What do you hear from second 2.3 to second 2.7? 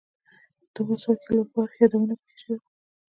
شوې وه.